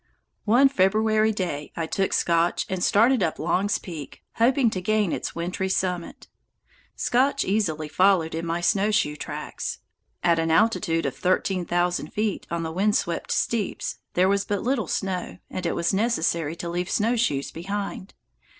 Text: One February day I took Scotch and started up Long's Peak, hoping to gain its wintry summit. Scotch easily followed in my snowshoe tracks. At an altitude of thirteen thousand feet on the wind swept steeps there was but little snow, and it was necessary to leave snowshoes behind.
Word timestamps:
One 0.45 0.67
February 0.67 1.31
day 1.31 1.71
I 1.75 1.85
took 1.85 2.11
Scotch 2.11 2.65
and 2.67 2.83
started 2.83 3.21
up 3.21 3.37
Long's 3.37 3.77
Peak, 3.77 4.23
hoping 4.37 4.71
to 4.71 4.81
gain 4.81 5.11
its 5.11 5.35
wintry 5.35 5.69
summit. 5.69 6.27
Scotch 6.95 7.45
easily 7.45 7.87
followed 7.87 8.33
in 8.33 8.43
my 8.43 8.61
snowshoe 8.61 9.15
tracks. 9.15 9.77
At 10.23 10.39
an 10.39 10.49
altitude 10.49 11.05
of 11.05 11.15
thirteen 11.15 11.65
thousand 11.67 12.13
feet 12.13 12.47
on 12.49 12.63
the 12.63 12.71
wind 12.71 12.95
swept 12.95 13.31
steeps 13.31 13.99
there 14.15 14.27
was 14.27 14.43
but 14.43 14.63
little 14.63 14.87
snow, 14.87 15.37
and 15.51 15.67
it 15.67 15.75
was 15.75 15.93
necessary 15.93 16.55
to 16.55 16.67
leave 16.67 16.89
snowshoes 16.89 17.51
behind. 17.51 18.15